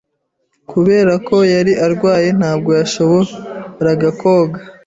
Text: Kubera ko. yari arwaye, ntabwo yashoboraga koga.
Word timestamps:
Kubera 0.71 1.13
ko. 1.27 1.37
yari 1.53 1.73
arwaye, 1.85 2.29
ntabwo 2.39 2.71
yashoboraga 2.79 4.07
koga. 4.21 4.59